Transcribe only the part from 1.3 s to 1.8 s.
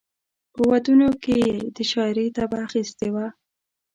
یې د